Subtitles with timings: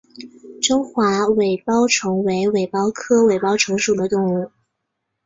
[0.63, 4.49] 中华尾孢虫为尾孢科尾孢虫属的动物。